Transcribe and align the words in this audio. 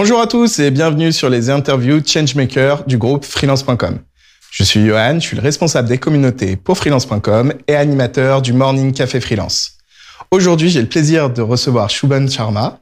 Bonjour 0.00 0.20
à 0.20 0.28
tous 0.28 0.60
et 0.60 0.70
bienvenue 0.70 1.10
sur 1.10 1.28
les 1.28 1.50
interviews 1.50 2.00
Changemaker 2.06 2.84
du 2.84 2.98
groupe 2.98 3.24
freelance.com. 3.24 3.98
Je 4.52 4.62
suis 4.62 4.86
Johan, 4.86 5.14
je 5.14 5.26
suis 5.26 5.36
le 5.36 5.42
responsable 5.42 5.88
des 5.88 5.98
communautés 5.98 6.54
pour 6.54 6.78
freelance.com 6.78 7.52
et 7.66 7.74
animateur 7.74 8.40
du 8.40 8.52
Morning 8.52 8.92
Café 8.92 9.18
Freelance. 9.18 9.72
Aujourd'hui, 10.30 10.70
j'ai 10.70 10.80
le 10.80 10.88
plaisir 10.88 11.30
de 11.30 11.42
recevoir 11.42 11.90
Shubhan 11.90 12.28
Sharma. 12.28 12.78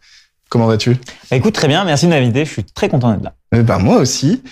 Comment 0.51 0.67
vas-tu? 0.67 0.91
Bah, 1.31 1.39
Écoute, 1.39 1.55
très 1.55 1.69
bien, 1.69 1.87
merci 1.87 2.05
de 2.05 2.11
m'inviter, 2.11 2.45
je 2.45 2.51
suis 2.51 2.65
très 2.65 2.91
content 2.91 3.11
d'être 3.15 3.25
là. 3.25 3.33
Eh 3.55 3.63
ben, 3.63 3.79
moi 3.79 3.97
aussi. 3.97 4.43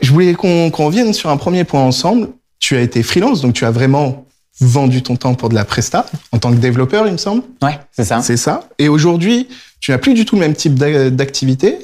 Je 0.00 0.10
voulais 0.12 0.32
qu'on 0.32 0.70
revienne 0.70 1.12
sur 1.12 1.28
un 1.28 1.36
premier 1.36 1.64
point 1.64 1.82
ensemble. 1.82 2.30
Tu 2.58 2.74
as 2.74 2.80
été 2.80 3.02
freelance, 3.02 3.42
donc 3.42 3.52
tu 3.52 3.66
as 3.66 3.70
vraiment 3.70 4.24
vendu 4.60 5.02
ton 5.02 5.16
temps 5.16 5.34
pour 5.34 5.48
de 5.48 5.54
la 5.54 5.64
presta 5.64 6.06
en 6.30 6.38
tant 6.38 6.50
que 6.50 6.56
développeur, 6.56 7.06
il 7.06 7.12
me 7.12 7.18
semble. 7.18 7.42
Ouais, 7.62 7.78
c'est 7.92 8.04
ça. 8.04 8.20
C'est 8.22 8.36
ça. 8.36 8.68
Et 8.78 8.88
aujourd'hui, 8.88 9.48
tu 9.80 9.90
n'as 9.90 9.98
plus 9.98 10.14
du 10.14 10.24
tout 10.24 10.36
le 10.36 10.40
même 10.40 10.54
type 10.54 10.74
d'activité. 10.74 11.78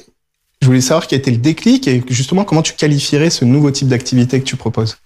Je 0.61 0.67
voulais 0.67 0.80
savoir 0.80 1.07
quel 1.07 1.21
était 1.21 1.30
le 1.30 1.37
déclic 1.37 1.87
et 1.87 2.03
justement 2.09 2.45
comment 2.45 2.62
tu 2.62 2.73
qualifierais 2.73 3.30
ce 3.30 3.45
nouveau 3.45 3.71
type 3.71 3.89
d'activité 3.89 4.41
que 4.41 4.45
tu 4.45 4.57
proposes? 4.57 4.99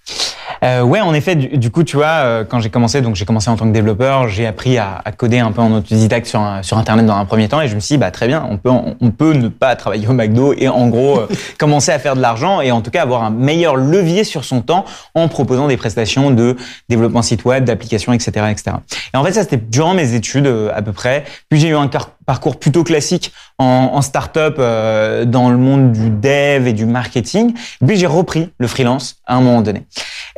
Euh, 0.65 0.83
ouais, 0.83 1.01
en 1.01 1.13
effet, 1.13 1.35
du, 1.35 1.71
coup, 1.71 1.83
tu 1.83 1.97
vois, 1.97 2.07
euh, 2.07 2.45
quand 2.45 2.61
j'ai 2.61 2.71
commencé, 2.71 3.01
donc 3.01 3.17
j'ai 3.17 3.25
commencé 3.25 3.51
en 3.51 3.57
tant 3.57 3.67
que 3.67 3.73
développeur, 3.73 4.29
j'ai 4.29 4.47
appris 4.47 4.79
à, 4.79 5.03
à, 5.05 5.11
coder 5.11 5.41
un 5.41 5.51
peu 5.51 5.61
en 5.61 5.73
autodidacte 5.73 6.27
sur, 6.27 6.41
sur 6.63 6.79
Internet 6.79 7.05
dans 7.05 7.17
un 7.17 7.25
premier 7.25 7.49
temps, 7.49 7.61
et 7.61 7.67
je 7.67 7.75
me 7.75 7.81
suis 7.81 7.95
dit, 7.95 7.99
bah 7.99 8.13
très 8.13 8.29
bien, 8.29 8.47
on 8.49 8.59
peut, 8.59 8.71
on 8.71 9.11
peut 9.11 9.33
ne 9.33 9.49
pas 9.49 9.75
travailler 9.75 10.07
au 10.07 10.13
McDo 10.13 10.55
et 10.57 10.69
en 10.69 10.87
gros 10.87 11.19
euh, 11.19 11.29
commencer 11.59 11.91
à 11.91 11.99
faire 11.99 12.15
de 12.15 12.21
l'argent 12.21 12.61
et 12.61 12.71
en 12.71 12.81
tout 12.81 12.93
cas 12.93 13.03
avoir 13.03 13.25
un 13.25 13.31
meilleur 13.31 13.75
levier 13.75 14.23
sur 14.23 14.45
son 14.45 14.63
temps 14.63 14.85
en 15.15 15.27
proposant 15.27 15.67
des 15.67 15.77
prestations 15.77 16.31
de 16.31 16.57
développement 16.89 17.23
site 17.23 17.45
web, 17.45 17.65
d'applications, 17.65 18.13
etc., 18.13 18.47
etc. 18.51 18.77
Et 19.13 19.17
en 19.17 19.25
fait, 19.25 19.33
ça 19.33 19.43
c'était 19.43 19.57
durant 19.57 19.95
mes 19.95 20.15
études 20.15 20.47
à 20.73 20.81
peu 20.81 20.93
près. 20.93 21.25
Puis 21.49 21.59
j'ai 21.59 21.69
eu 21.69 21.77
un 21.77 21.89
parcours 22.27 22.59
plutôt 22.59 22.85
classique 22.85 23.33
en, 23.59 23.91
en 23.93 24.03
start-up 24.03 24.57
dans 24.59 25.51
le 25.51 25.57
monde 25.57 25.93
du 25.93 26.11
dev 26.11 26.67
et 26.67 26.73
du 26.73 26.87
marketing. 26.87 27.55
Et 27.81 27.87
puis 27.87 27.97
j'ai 27.97 28.07
repris 28.07 28.51
le 28.59 28.67
freelance 28.67 29.17
à 29.27 29.37
un 29.37 29.41
moment 29.41 29.63
donné. 29.63 29.85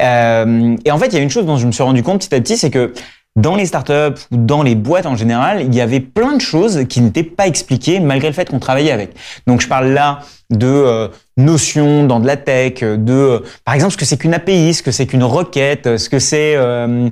Euh, 0.00 0.76
et 0.84 0.90
en 0.90 0.98
fait, 0.98 1.06
il 1.06 1.14
y 1.14 1.18
a 1.18 1.20
une 1.20 1.30
chose 1.30 1.46
dont 1.46 1.56
je 1.56 1.66
me 1.66 1.72
suis 1.72 1.82
rendu 1.82 2.02
compte 2.02 2.20
petit 2.20 2.34
à 2.34 2.40
petit, 2.40 2.56
c'est 2.56 2.70
que 2.70 2.92
dans 3.36 3.56
les 3.56 3.66
startups 3.66 4.20
ou 4.30 4.36
dans 4.36 4.62
les 4.62 4.76
boîtes 4.76 5.06
en 5.06 5.16
général, 5.16 5.62
il 5.62 5.74
y 5.74 5.80
avait 5.80 6.00
plein 6.00 6.36
de 6.36 6.40
choses 6.40 6.84
qui 6.88 7.00
n'étaient 7.00 7.24
pas 7.24 7.48
expliquées 7.48 7.98
malgré 7.98 8.28
le 8.28 8.34
fait 8.34 8.48
qu'on 8.48 8.60
travaillait 8.60 8.92
avec. 8.92 9.10
Donc 9.48 9.60
je 9.60 9.66
parle 9.66 9.88
là 9.88 10.20
de 10.50 10.68
euh, 10.68 11.08
notions 11.36 12.06
dans 12.06 12.20
de 12.20 12.26
la 12.28 12.36
tech, 12.36 12.80
de 12.80 13.12
euh, 13.12 13.40
par 13.64 13.74
exemple 13.74 13.92
ce 13.92 13.98
que 13.98 14.04
c'est 14.04 14.18
qu'une 14.18 14.34
API, 14.34 14.74
ce 14.74 14.84
que 14.84 14.92
c'est 14.92 15.06
qu'une 15.06 15.24
requête, 15.24 15.96
ce 15.96 16.08
que 16.08 16.20
c'est 16.20 16.54
euh, 16.54 17.08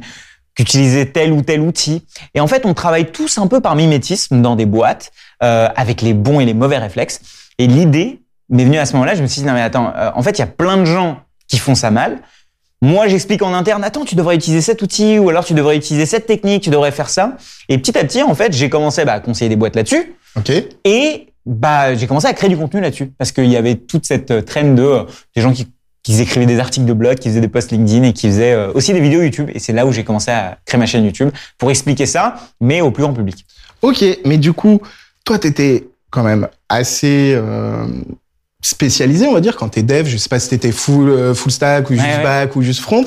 qu'utiliser 0.54 1.10
tel 1.10 1.32
ou 1.32 1.42
tel 1.42 1.60
outil. 1.60 2.04
Et 2.34 2.40
en 2.40 2.46
fait, 2.46 2.66
on 2.66 2.74
travaille 2.74 3.10
tous 3.12 3.38
un 3.38 3.46
peu 3.46 3.60
par 3.60 3.76
mimétisme 3.76 4.42
dans 4.42 4.56
des 4.56 4.66
boîtes 4.66 5.12
avec 5.40 6.02
les 6.02 6.14
bons 6.14 6.38
et 6.40 6.44
les 6.44 6.54
mauvais 6.54 6.78
réflexes. 6.78 7.20
Et 7.58 7.66
l'idée 7.66 8.22
m'est 8.48 8.64
venue 8.64 8.78
à 8.78 8.86
ce 8.86 8.92
moment-là, 8.92 9.14
je 9.14 9.22
me 9.22 9.26
suis 9.26 9.40
dit 9.40 9.46
non 9.46 9.54
mais 9.54 9.62
attends, 9.62 9.92
en 10.14 10.22
fait, 10.22 10.38
il 10.38 10.40
y 10.40 10.44
a 10.44 10.46
plein 10.46 10.76
de 10.76 10.84
gens 10.84 11.20
qui 11.48 11.58
font 11.58 11.74
ça 11.74 11.90
mal. 11.90 12.20
Moi, 12.82 13.06
j'explique 13.06 13.42
en 13.42 13.54
interne, 13.54 13.84
attends, 13.84 14.04
tu 14.04 14.16
devrais 14.16 14.34
utiliser 14.34 14.60
cet 14.60 14.82
outil, 14.82 15.16
ou 15.20 15.28
alors 15.28 15.44
tu 15.44 15.54
devrais 15.54 15.76
utiliser 15.76 16.04
cette 16.04 16.26
technique, 16.26 16.64
tu 16.64 16.70
devrais 16.70 16.90
faire 16.90 17.08
ça. 17.08 17.36
Et 17.68 17.78
petit 17.78 17.96
à 17.96 18.02
petit, 18.02 18.24
en 18.24 18.34
fait, 18.34 18.52
j'ai 18.52 18.68
commencé 18.68 19.04
bah, 19.04 19.12
à 19.12 19.20
conseiller 19.20 19.48
des 19.48 19.54
boîtes 19.54 19.76
là-dessus. 19.76 20.16
Ok. 20.34 20.50
Et 20.84 21.28
bah, 21.46 21.94
j'ai 21.94 22.08
commencé 22.08 22.26
à 22.26 22.32
créer 22.32 22.50
du 22.50 22.56
contenu 22.56 22.80
là-dessus, 22.80 23.12
parce 23.16 23.30
qu'il 23.30 23.46
y 23.46 23.56
avait 23.56 23.76
toute 23.76 24.04
cette 24.04 24.32
euh, 24.32 24.42
traîne 24.42 24.74
de 24.74 24.82
euh, 24.82 25.04
des 25.36 25.42
gens 25.42 25.52
qui, 25.52 25.68
qui 26.02 26.20
écrivaient 26.20 26.46
des 26.46 26.58
articles 26.58 26.86
de 26.86 26.92
blog, 26.92 27.18
qui 27.18 27.28
faisaient 27.28 27.40
des 27.40 27.48
posts 27.48 27.70
LinkedIn 27.70 28.02
et 28.04 28.12
qui 28.12 28.26
faisaient 28.28 28.52
euh, 28.52 28.72
aussi 28.74 28.92
des 28.92 29.00
vidéos 29.00 29.22
YouTube. 29.22 29.50
Et 29.54 29.58
c'est 29.58 29.72
là 29.72 29.86
où 29.86 29.92
j'ai 29.92 30.04
commencé 30.04 30.30
à 30.30 30.58
créer 30.64 30.78
ma 30.78 30.86
chaîne 30.86 31.04
YouTube 31.04 31.30
pour 31.58 31.70
expliquer 31.70 32.06
ça, 32.06 32.36
mais 32.60 32.80
au 32.80 32.90
plus 32.90 33.02
grand 33.02 33.14
public. 33.14 33.44
Ok, 33.82 34.04
mais 34.24 34.38
du 34.38 34.52
coup, 34.52 34.80
toi, 35.24 35.38
tu 35.38 35.48
étais 35.48 35.88
quand 36.10 36.22
même 36.22 36.48
assez 36.68 37.36
spécialisé, 38.62 39.26
on 39.26 39.34
va 39.34 39.40
dire, 39.40 39.56
quand 39.56 39.68
t'es 39.68 39.82
dev. 39.82 40.06
Je 40.06 40.16
sais 40.16 40.28
pas 40.28 40.38
si 40.38 40.48
t'étais 40.48 40.72
full, 40.72 41.10
euh, 41.10 41.34
full 41.34 41.52
stack 41.52 41.90
ou 41.90 41.94
juste 41.94 42.22
back 42.22 42.56
ou 42.56 42.62
juste 42.62 42.80
front. 42.80 43.04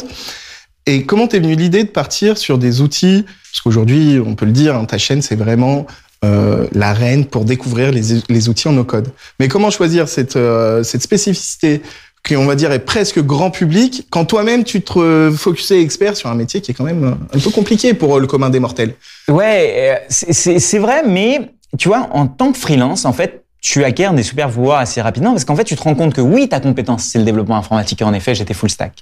Et 0.86 1.06
comment 1.06 1.28
t'es 1.28 1.40
venu 1.40 1.56
l'idée 1.56 1.84
de 1.84 1.90
partir 1.90 2.38
sur 2.38 2.60
des 2.60 2.82
outils? 2.82 3.26
Parce 3.52 3.62
qu'aujourd'hui, 3.62 4.20
on 4.24 4.36
peut 4.36 4.46
le 4.46 4.52
dire, 4.52 4.76
hein, 4.76 4.86
ta 4.86 5.00
chaîne, 5.00 5.22
c'est 5.22 5.36
vraiment 5.36 5.88
euh, 6.24 6.68
la 6.74 6.94
reine 6.94 7.26
pour 7.26 7.46
découvrir 7.46 7.92
les, 7.92 8.22
les 8.30 8.50
outils 8.50 8.68
en 8.68 8.74
no-code. 8.74 9.08
Mais 9.40 9.48
comment 9.48 9.72
choisir 9.72 10.08
cette, 10.08 10.36
euh, 10.36 10.84
cette 10.84 11.02
spécificité 11.02 11.82
qui, 12.26 12.36
on 12.36 12.46
va 12.46 12.56
dire, 12.56 12.72
est 12.72 12.80
presque 12.80 13.20
grand 13.20 13.52
public, 13.52 14.08
quand 14.10 14.26
toi-même, 14.26 14.64
tu 14.64 14.82
te 14.82 15.32
focusais 15.32 15.82
expert 15.82 16.18
sur 16.18 16.30
un 16.30 16.36
métier 16.36 16.62
qui 16.62 16.72
est 16.72 16.74
quand 16.74 16.84
même 16.84 17.18
un 17.34 17.40
peu 17.40 17.50
compliqué 17.52 17.94
pour 17.94 18.20
le 18.20 18.28
commun 18.28 18.50
des 18.50 18.60
mortels 18.60 18.96
Ouais, 19.28 20.02
c'est 20.10 20.80
vrai, 20.80 21.04
mais 21.06 21.52
tu 21.78 21.88
vois, 21.88 22.10
en 22.12 22.28
tant 22.28 22.52
que 22.52 22.58
freelance, 22.58 23.06
en 23.06 23.14
fait, 23.14 23.46
tu 23.62 23.84
acquiers 23.84 24.10
des 24.14 24.24
super 24.24 24.50
pouvoirs 24.50 24.80
assez 24.80 25.02
rapidement 25.02 25.32
parce 25.32 25.44
qu'en 25.44 25.56
fait, 25.56 25.64
tu 25.64 25.76
te 25.76 25.82
rends 25.82 25.96
compte 25.96 26.14
que 26.14 26.22
oui, 26.22 26.48
ta 26.48 26.60
compétence, 26.60 27.06
c'est 27.06 27.18
le 27.18 27.26
développement 27.26 27.58
informatique 27.58 28.02
en 28.04 28.14
effet, 28.14 28.36
j'étais 28.36 28.54
full 28.54 28.70
stack. 28.70 28.94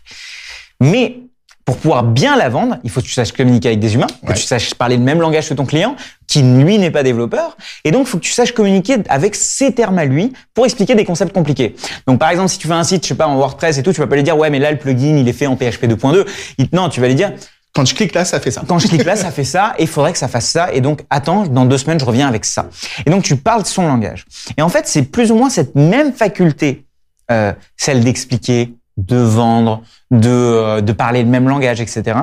Mais 0.80 1.18
pour 1.66 1.78
pouvoir 1.78 2.04
bien 2.04 2.36
la 2.36 2.50
vendre, 2.50 2.78
il 2.84 2.90
faut 2.90 3.00
que 3.00 3.06
tu 3.06 3.14
saches 3.14 3.32
communiquer 3.32 3.70
avec 3.70 3.80
des 3.80 3.96
humains, 3.96 4.08
que 4.28 4.34
tu 4.34 4.44
saches 4.44 4.74
parler 4.74 4.98
le 4.98 5.04
même 5.04 5.22
langage 5.22 5.48
que 5.48 5.54
ton 5.54 5.66
client, 5.66 5.96
qui 6.28 6.42
lui 6.42 6.78
n'est 6.78 6.92
pas 6.92 7.04
développeur, 7.04 7.56
et 7.86 7.92
donc 7.92 8.08
il 8.08 8.10
faut 8.10 8.18
que 8.18 8.24
tu 8.24 8.32
saches 8.32 8.52
communiquer 8.52 8.98
avec 9.08 9.36
ses 9.36 9.74
termes 9.74 9.98
à 9.98 10.06
lui 10.06 10.34
pour 10.54 10.66
expliquer 10.66 10.96
des 10.96 11.06
concepts 11.06 11.34
compliqués. 11.34 11.76
Donc 12.06 12.20
par 12.20 12.30
exemple, 12.30 12.50
si 12.50 12.58
tu 12.58 12.68
fais 12.68 12.74
un 12.74 12.84
site, 12.84 13.04
je 13.04 13.10
sais 13.10 13.16
pas, 13.16 13.28
en 13.28 13.38
WordPress 13.38 13.78
et 13.78 13.84
tout, 13.84 13.94
tu 13.94 14.02
vas 14.02 14.08
pas 14.08 14.16
lui 14.16 14.24
dire 14.24 14.38
ouais 14.38 14.50
mais 14.50 14.60
là 14.60 14.72
le 14.72 14.78
plugin 14.78 15.16
il 15.18 15.28
est 15.28 15.34
fait 15.34 15.48
en 15.48 15.56
PHP 15.56 15.86
2.2. 15.86 16.26
Non, 16.74 16.90
tu 16.90 17.00
vas 17.00 17.08
lui 17.08 17.16
dire 17.16 17.32
quand 17.74 17.86
je 17.86 17.96
clique 17.96 18.14
là, 18.14 18.24
ça 18.24 18.40
fait 18.40 18.52
ça. 18.52 18.64
Quand 18.68 18.78
je 18.78 18.88
clique 18.88 19.04
là, 19.04 19.16
ça 19.16 19.32
fait 19.32 19.44
ça, 19.44 19.74
et 19.78 19.84
il 19.84 19.88
faudrait 19.88 20.12
que 20.12 20.20
ça 20.20 20.28
fasse 20.28 20.48
ça. 20.48 20.72
Et 20.74 20.82
donc, 20.82 21.02
attends, 21.10 21.48
dans 21.48 21.66
deux 21.66 21.80
semaines, 21.80 22.00
je 22.00 22.06
reviens 22.06 22.28
avec 22.28 22.46
ça. 22.46 22.70
Et 23.06 23.10
donc, 23.10 23.24
tu 23.24 23.36
parles 23.36 23.66
son 23.66 23.88
langage. 23.88 24.26
Et 24.58 24.62
en 24.62 24.70
fait, 24.70 24.88
c'est 24.88 25.04
plus 25.04 25.32
ou 25.32 25.36
moins 25.36 25.50
cette 25.50 25.74
même 25.74 26.14
faculté, 26.14 26.86
euh, 27.32 27.52
celle 27.76 28.04
d'expliquer, 28.04 28.76
de 28.98 29.18
vendre, 29.18 29.82
de, 30.12 30.30
euh, 30.30 30.82
de 30.82 30.92
parler 30.92 31.24
le 31.24 31.30
même 31.30 31.48
langage, 31.50 31.82
etc., 31.82 32.18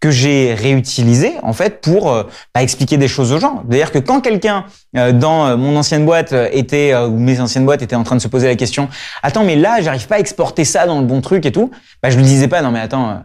que 0.00 0.10
j'ai 0.10 0.54
réutilisé 0.54 1.34
en 1.42 1.52
fait 1.52 1.80
pour 1.80 2.10
euh, 2.10 2.24
bah, 2.54 2.62
expliquer 2.62 2.96
des 2.96 3.08
choses 3.08 3.32
aux 3.32 3.38
gens. 3.38 3.62
C'est-à-dire 3.68 3.92
que 3.92 3.98
quand 3.98 4.20
quelqu'un 4.20 4.64
euh, 4.96 5.12
dans 5.12 5.56
mon 5.56 5.76
ancienne 5.76 6.04
boîte 6.04 6.34
était 6.52 6.94
ou 6.96 7.18
mes 7.18 7.40
anciennes 7.40 7.64
boîtes 7.64 7.82
étaient 7.82 7.96
en 7.96 8.04
train 8.04 8.16
de 8.16 8.20
se 8.20 8.28
poser 8.28 8.48
la 8.48 8.56
question, 8.56 8.88
attends, 9.22 9.44
mais 9.44 9.56
là, 9.56 9.80
j'arrive 9.80 10.06
pas 10.08 10.16
à 10.16 10.18
exporter 10.18 10.64
ça 10.64 10.86
dans 10.86 11.00
le 11.00 11.06
bon 11.06 11.20
truc 11.20 11.46
et 11.46 11.52
tout, 11.52 11.70
bah, 12.02 12.10
je 12.10 12.16
lui 12.16 12.24
disais 12.24 12.48
pas, 12.48 12.62
non 12.62 12.70
mais 12.70 12.80
attends 12.80 13.22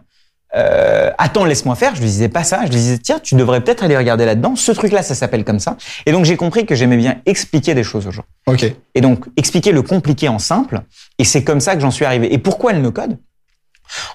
euh, 0.54 1.10
attends, 1.18 1.44
laisse-moi 1.44 1.74
faire. 1.74 1.94
Je 1.94 2.00
lui 2.00 2.08
disais 2.08 2.28
pas 2.28 2.44
ça. 2.44 2.60
Je 2.64 2.70
lui 2.70 2.76
disais, 2.76 2.98
tiens, 2.98 3.18
tu 3.18 3.34
devrais 3.34 3.62
peut-être 3.62 3.82
aller 3.82 3.96
regarder 3.96 4.24
là-dedans. 4.24 4.56
Ce 4.56 4.72
truc-là, 4.72 5.02
ça 5.02 5.14
s'appelle 5.14 5.44
comme 5.44 5.58
ça. 5.58 5.76
Et 6.06 6.12
donc, 6.12 6.24
j'ai 6.24 6.36
compris 6.36 6.66
que 6.66 6.74
j'aimais 6.74 6.96
bien 6.96 7.16
expliquer 7.26 7.74
des 7.74 7.84
choses 7.84 8.06
aux 8.06 8.10
gens. 8.10 8.24
Ok. 8.46 8.64
Et 8.94 9.00
donc, 9.00 9.24
expliquer 9.36 9.72
le 9.72 9.82
compliqué 9.82 10.28
en 10.28 10.38
simple. 10.38 10.82
Et 11.18 11.24
c'est 11.24 11.44
comme 11.44 11.60
ça 11.60 11.74
que 11.74 11.80
j'en 11.80 11.90
suis 11.90 12.04
arrivé. 12.04 12.32
Et 12.32 12.38
pourquoi 12.38 12.72
le 12.72 12.80
no-code 12.80 13.18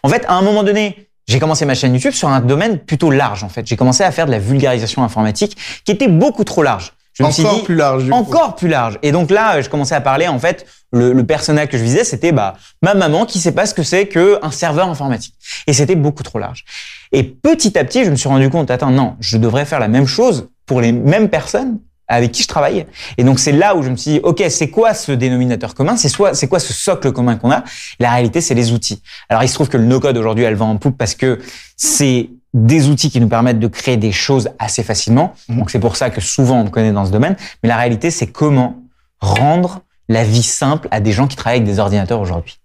En 0.03 0.09
fait, 0.09 0.25
à 0.27 0.33
un 0.33 0.41
moment 0.41 0.63
donné, 0.63 1.09
j'ai 1.27 1.39
commencé 1.39 1.65
ma 1.65 1.75
chaîne 1.75 1.93
YouTube 1.93 2.13
sur 2.13 2.29
un 2.29 2.39
domaine 2.39 2.79
plutôt 2.79 3.11
large, 3.11 3.43
en 3.43 3.49
fait. 3.49 3.65
J'ai 3.67 3.75
commencé 3.75 4.03
à 4.03 4.11
faire 4.11 4.25
de 4.25 4.31
la 4.31 4.39
vulgarisation 4.39 5.03
informatique 5.03 5.57
qui 5.83 5.91
était 5.91 6.07
beaucoup 6.07 6.43
trop 6.43 6.63
large. 6.63 6.93
Je 7.17 7.23
me 7.23 7.27
encore 7.29 7.63
plus 7.63 7.75
large. 7.75 8.11
encore 8.11 8.55
plus 8.55 8.67
large. 8.67 8.99
Et 9.01 9.11
donc 9.11 9.31
là, 9.31 9.61
je 9.61 9.69
commençais 9.69 9.95
à 9.95 10.01
parler 10.01 10.27
en 10.27 10.39
fait. 10.39 10.65
Le, 10.93 11.11
le 11.11 11.25
personnage 11.25 11.67
que 11.67 11.77
je 11.77 11.83
visais, 11.83 12.05
c'était 12.05 12.31
bah 12.31 12.55
ma 12.81 12.93
maman 12.93 13.25
qui 13.25 13.39
sait 13.39 13.51
pas 13.51 13.65
ce 13.65 13.73
que 13.73 13.83
c'est 13.83 14.07
qu'un 14.07 14.51
serveur 14.51 14.87
informatique. 14.87 15.33
Et 15.67 15.73
c'était 15.73 15.95
beaucoup 15.95 16.23
trop 16.23 16.39
large. 16.39 16.63
Et 17.11 17.23
petit 17.23 17.77
à 17.77 17.83
petit, 17.83 18.05
je 18.05 18.09
me 18.09 18.15
suis 18.15 18.29
rendu 18.29 18.49
compte, 18.49 18.71
attends, 18.71 18.91
non, 18.91 19.15
je 19.19 19.37
devrais 19.37 19.65
faire 19.65 19.81
la 19.81 19.89
même 19.89 20.07
chose 20.07 20.47
pour 20.65 20.79
les 20.79 20.93
mêmes 20.93 21.27
personnes 21.27 21.79
avec 22.07 22.31
qui 22.31 22.43
je 22.43 22.47
travaillais. 22.47 22.87
Et 23.17 23.25
donc 23.25 23.37
c'est 23.39 23.51
là 23.51 23.75
où 23.75 23.83
je 23.83 23.89
me 23.89 23.97
suis 23.97 24.11
dit, 24.11 24.19
ok, 24.23 24.41
c'est 24.49 24.69
quoi 24.69 24.93
ce 24.93 25.11
dénominateur 25.11 25.75
commun? 25.75 25.97
C'est 25.97 26.07
soit, 26.07 26.33
c'est 26.35 26.47
quoi 26.47 26.59
ce 26.59 26.71
socle 26.71 27.11
commun 27.11 27.35
qu'on 27.35 27.51
a? 27.51 27.63
La 27.99 28.11
réalité, 28.11 28.39
c'est 28.39 28.53
les 28.55 28.71
outils. 28.71 29.01
Alors 29.27 29.43
il 29.43 29.49
se 29.49 29.55
trouve 29.55 29.67
que 29.67 29.77
le 29.77 29.83
no-code 29.83 30.17
aujourd'hui, 30.17 30.45
elle 30.45 30.55
va 30.55 30.65
en 30.65 30.77
poupe 30.77 30.97
parce 30.97 31.15
que 31.15 31.39
c'est 31.75 32.29
des 32.65 32.89
outils 32.89 33.09
qui 33.09 33.19
nous 33.19 33.27
permettent 33.27 33.59
de 33.59 33.67
créer 33.67 33.97
des 33.97 34.11
choses 34.11 34.49
assez 34.59 34.83
facilement. 34.83 35.33
Mhm. 35.49 35.59
Donc 35.59 35.71
c'est 35.71 35.79
pour 35.79 35.95
ça 35.95 36.09
que 36.09 36.21
souvent 36.21 36.61
on 36.61 36.63
me 36.65 36.69
connaît 36.69 36.91
dans 36.91 37.05
ce 37.05 37.11
domaine. 37.11 37.35
Mais 37.63 37.69
la 37.69 37.77
réalité, 37.77 38.11
c'est 38.11 38.27
comment 38.27 38.83
rendre 39.19 39.81
la 40.09 40.23
vie 40.23 40.43
simple 40.43 40.87
à 40.91 40.99
des 40.99 41.11
gens 41.11 41.27
qui 41.27 41.35
travaillent 41.35 41.59
avec 41.59 41.69
des 41.69 41.79
ordinateurs 41.79 42.19
aujourd'hui. 42.19 42.59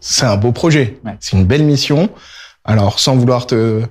C'est 0.00 0.26
un 0.26 0.36
beau 0.36 0.52
projet. 0.52 1.00
C'est 1.20 1.36
une 1.36 1.44
belle 1.44 1.64
mission. 1.64 2.08
Alors 2.64 3.00
sans 3.00 3.16
vouloir 3.16 3.46
te, 3.46 3.82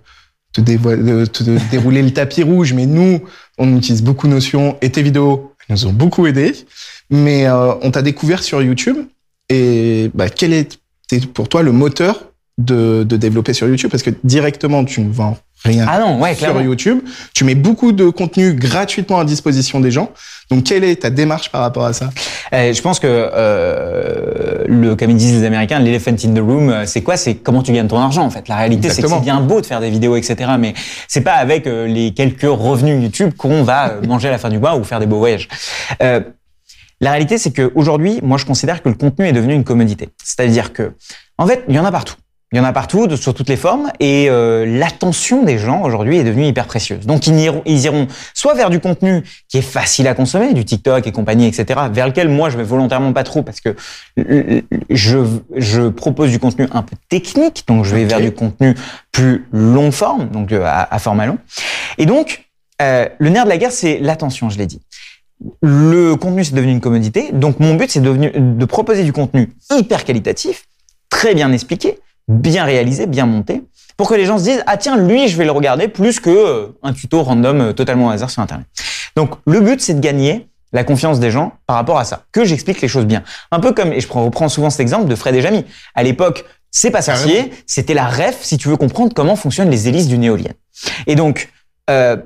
te, 0.53 0.61
te 0.61 1.69
dérouler 1.69 2.01
le 2.01 2.11
tapis 2.11 2.43
rouge, 2.43 2.73
mais 2.73 2.85
nous, 2.85 3.21
on 3.57 3.75
utilise 3.75 4.03
beaucoup 4.03 4.27
Notion 4.27 4.77
et 4.81 4.91
tes 4.91 5.01
vidéos 5.01 5.53
nous 5.69 5.85
ont 5.85 5.93
beaucoup 5.93 6.25
aidé. 6.27 6.53
Mais 7.09 7.47
euh, 7.47 7.73
on 7.81 7.91
t'a 7.91 8.01
découvert 8.01 8.43
sur 8.43 8.61
YouTube. 8.61 8.97
Et 9.49 10.11
bah, 10.13 10.29
quel 10.29 10.53
est 10.53 10.79
pour 11.33 11.49
toi 11.49 11.61
le 11.61 11.71
moteur 11.71 12.31
de, 12.57 13.03
de, 13.03 13.17
développer 13.17 13.53
sur 13.53 13.67
YouTube 13.67 13.91
parce 13.91 14.03
que 14.03 14.09
directement 14.23 14.83
tu 14.83 15.01
ne 15.01 15.11
vends 15.11 15.37
rien 15.63 15.85
ah 15.87 15.99
non, 15.99 16.19
ouais, 16.19 16.35
sur 16.35 16.59
YouTube. 16.61 16.99
Tu 17.33 17.43
mets 17.43 17.55
beaucoup 17.55 17.91
de 17.91 18.09
contenu 18.09 18.53
gratuitement 18.53 19.19
à 19.19 19.25
disposition 19.25 19.79
des 19.79 19.91
gens. 19.91 20.11
Donc 20.49 20.63
quelle 20.63 20.83
est 20.83 21.01
ta 21.01 21.09
démarche 21.09 21.51
par 21.51 21.61
rapport 21.61 21.85
à 21.85 21.93
ça? 21.93 22.09
Euh, 22.53 22.73
Je 22.73 22.81
pense 22.81 22.99
que 22.99 23.07
euh, 23.07 24.63
le 24.67 24.95
comme 24.95 25.11
ils 25.11 25.17
disent 25.17 25.39
les 25.39 25.45
Américains, 25.45 25.79
l'elephant 25.79 26.11
in 26.11 26.33
the 26.33 26.39
room, 26.39 26.69
euh, 26.69 26.85
c'est 26.85 27.01
quoi? 27.01 27.17
C'est 27.17 27.35
comment 27.35 27.63
tu 27.63 27.73
gagnes 27.73 27.87
ton 27.87 27.99
argent 27.99 28.23
en 28.23 28.29
fait. 28.29 28.47
La 28.47 28.55
réalité, 28.55 28.89
c'est 28.89 29.01
que 29.01 29.07
c'est 29.07 29.21
bien 29.21 29.41
beau 29.41 29.61
de 29.61 29.65
faire 29.65 29.79
des 29.79 29.89
vidéos, 29.89 30.15
etc. 30.15 30.51
Mais 30.59 30.73
c'est 31.07 31.21
pas 31.21 31.33
avec 31.33 31.67
euh, 31.67 31.87
les 31.87 32.13
quelques 32.13 32.41
revenus 32.43 33.03
YouTube 33.03 33.33
qu'on 33.37 33.63
va 33.63 33.95
manger 34.07 34.29
à 34.29 34.31
la 34.31 34.37
fin 34.37 34.49
du 34.49 34.59
mois 34.59 34.75
ou 34.77 34.83
faire 34.83 34.99
des 34.99 35.05
beaux 35.05 35.19
voyages. 35.19 35.47
La 36.99 37.11
réalité, 37.11 37.37
c'est 37.37 37.51
qu'aujourd'hui, 37.51 38.19
moi, 38.23 38.39
je 38.39 38.45
considère 38.45 38.81
que 38.81 38.89
le 38.89 38.95
contenu 38.95 39.27
est 39.27 39.31
devenu 39.31 39.53
une 39.53 39.63
commodité. 39.63 40.09
C'est-à-dire 40.23 40.73
que, 40.73 40.93
en 41.37 41.45
fait, 41.45 41.63
il 41.67 41.75
y 41.75 41.79
en 41.79 41.85
a 41.85 41.91
partout. 41.91 42.15
Il 42.53 42.57
y 42.57 42.61
en 42.61 42.63
a 42.63 42.71
partout, 42.71 43.13
sur 43.17 43.33
toutes 43.33 43.49
les 43.49 43.57
formes, 43.57 43.91
et 43.99 44.29
euh, 44.29 44.65
l'attention 44.65 45.43
des 45.43 45.57
gens 45.57 45.83
aujourd'hui 45.83 46.17
est 46.17 46.23
devenue 46.23 46.45
hyper 46.45 46.65
précieuse. 46.65 47.05
Donc 47.05 47.27
ils 47.27 47.37
iront, 47.39 47.61
ils 47.65 47.83
iront 47.83 48.07
soit 48.33 48.53
vers 48.53 48.69
du 48.69 48.79
contenu 48.79 49.23
qui 49.49 49.57
est 49.57 49.61
facile 49.61 50.07
à 50.07 50.13
consommer, 50.13 50.53
du 50.53 50.63
TikTok 50.63 51.05
et 51.05 51.11
compagnie, 51.11 51.45
etc., 51.45 51.81
vers 51.91 52.07
lequel 52.07 52.29
moi 52.29 52.49
je 52.49 52.57
vais 52.57 52.63
volontairement 52.63 53.11
pas 53.11 53.25
trop 53.25 53.43
parce 53.43 53.59
que 53.59 53.75
je, 54.15 55.17
je 55.57 55.89
propose 55.89 56.31
du 56.31 56.39
contenu 56.39 56.67
un 56.71 56.83
peu 56.83 56.95
technique, 57.09 57.65
donc 57.67 57.83
je 57.83 57.93
vais 57.93 58.05
vers 58.05 58.21
du 58.21 58.31
contenu 58.31 58.75
plus 59.11 59.45
long 59.51 59.91
forme, 59.91 60.29
donc 60.29 60.53
euh, 60.53 60.63
à, 60.65 60.93
à 60.93 60.99
format 60.99 61.25
long. 61.25 61.39
Et 61.97 62.05
donc 62.05 62.47
euh, 62.81 63.07
le 63.17 63.29
nerf 63.29 63.45
de 63.45 63.49
la 63.49 63.57
guerre, 63.57 63.71
c'est 63.71 63.99
l'attention, 63.99 64.49
je 64.49 64.57
l'ai 64.57 64.67
dit. 64.67 64.81
Le 65.61 66.15
contenu, 66.15 66.43
c'est 66.43 66.55
devenu 66.55 66.71
une 66.71 66.81
commodité. 66.81 67.31
Donc, 67.31 67.59
mon 67.59 67.75
but, 67.75 67.91
c'est 67.91 68.01
de 68.01 68.65
proposer 68.65 69.03
du 69.03 69.13
contenu 69.13 69.49
hyper 69.71 70.03
qualitatif, 70.03 70.65
très 71.09 71.35
bien 71.35 71.51
expliqué, 71.51 71.99
bien 72.27 72.65
réalisé, 72.65 73.07
bien 73.07 73.25
monté, 73.25 73.63
pour 73.95 74.07
que 74.09 74.15
les 74.15 74.25
gens 74.25 74.37
se 74.37 74.43
disent 74.43 74.63
ah 74.67 74.77
tiens 74.77 74.97
lui 74.97 75.27
je 75.27 75.37
vais 75.37 75.45
le 75.45 75.51
regarder 75.51 75.87
plus 75.87 76.19
que 76.19 76.29
euh, 76.29 76.67
un 76.83 76.93
tuto 76.93 77.23
random 77.23 77.61
euh, 77.61 77.73
totalement 77.73 78.07
au 78.07 78.09
hasard 78.09 78.29
sur 78.29 78.41
internet. 78.41 78.67
Donc 79.15 79.35
le 79.45 79.59
but 79.59 79.81
c'est 79.81 79.95
de 79.95 79.99
gagner 79.99 80.47
la 80.73 80.83
confiance 80.83 81.19
des 81.19 81.31
gens 81.31 81.53
par 81.65 81.77
rapport 81.77 81.97
à 81.97 82.03
ça, 82.03 82.23
que 82.31 82.43
j'explique 82.45 82.81
les 82.81 82.87
choses 82.87 83.05
bien. 83.05 83.23
Un 83.51 83.59
peu 83.59 83.71
comme 83.71 83.93
et 83.93 84.01
je 84.01 84.07
reprends 84.07 84.49
souvent 84.49 84.69
cet 84.69 84.81
exemple 84.81 85.07
de 85.07 85.15
Fred 85.15 85.33
et 85.35 85.41
Jamy. 85.41 85.65
À 85.95 86.03
l'époque 86.03 86.45
c'est 86.69 86.91
pas 86.91 87.01
sorcier, 87.01 87.51
c'était 87.65 87.93
la 87.93 88.07
ref 88.07 88.37
si 88.41 88.57
tu 88.57 88.67
veux 88.67 88.77
comprendre 88.77 89.13
comment 89.13 89.35
fonctionnent 89.35 89.71
les 89.71 89.87
hélices 89.87 90.07
d'une 90.07 90.23
éolienne. 90.23 90.53
Et 91.07 91.15
donc 91.15 91.49
euh, 91.89 92.17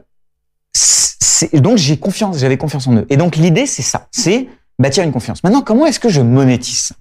donc 1.53 1.77
j'ai 1.77 1.97
confiance, 1.97 2.39
j'avais 2.39 2.57
confiance 2.57 2.87
en 2.87 2.95
eux. 2.95 3.05
Et 3.09 3.17
donc 3.17 3.35
l'idée 3.35 3.67
c'est 3.67 3.83
ça, 3.83 4.07
c'est 4.11 4.49
bâtir 4.79 5.03
une 5.03 5.11
confiance. 5.11 5.43
Maintenant 5.43 5.61
comment 5.61 5.85
est-ce 5.85 5.99
que 5.99 6.09
je 6.09 6.21
monétise 6.21 6.91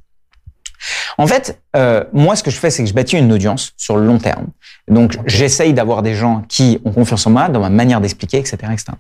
en 1.19 1.27
fait, 1.27 1.61
euh, 1.77 2.05
moi, 2.13 2.37
ce 2.37 2.43
que 2.43 2.51
je 2.51 2.59
fais, 2.59 2.71
c'est 2.71 2.83
que 2.83 2.89
je 2.89 2.95
bâtis 2.95 3.17
une 3.17 3.33
audience 3.33 3.73
sur 3.77 3.97
le 3.97 4.07
long 4.07 4.19
terme. 4.19 4.47
Donc, 4.89 5.19
j'essaye 5.27 5.73
d'avoir 5.73 6.03
des 6.03 6.15
gens 6.15 6.43
qui 6.49 6.81
ont 6.85 6.93
confiance 6.93 7.27
en 7.27 7.31
moi, 7.31 7.49
dans 7.49 7.61
ma 7.61 7.71
manière 7.71 8.01
d'expliquer, 8.01 8.39
etc., 8.39 8.57
etc. 8.73 8.93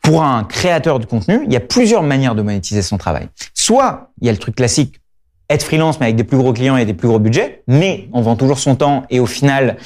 Pour 0.00 0.22
un 0.22 0.44
créateur 0.44 0.98
de 0.98 1.06
contenu, 1.06 1.42
il 1.44 1.52
y 1.52 1.56
a 1.56 1.60
plusieurs 1.60 2.02
manières 2.02 2.34
de 2.34 2.42
monétiser 2.42 2.82
son 2.82 2.98
travail. 2.98 3.28
Soit, 3.54 4.10
il 4.20 4.26
y 4.26 4.28
a 4.28 4.32
le 4.32 4.38
truc 4.38 4.56
classique, 4.56 5.00
être 5.48 5.62
freelance, 5.62 6.00
mais 6.00 6.06
avec 6.06 6.16
des 6.16 6.24
plus 6.24 6.38
gros 6.38 6.52
clients 6.52 6.76
et 6.76 6.84
des 6.84 6.94
plus 6.94 7.08
gros 7.08 7.18
budgets, 7.18 7.62
mais 7.68 8.08
on 8.12 8.22
vend 8.22 8.36
toujours 8.36 8.58
son 8.58 8.74
temps 8.74 9.04
et 9.10 9.20
au 9.20 9.26
final, 9.26 9.76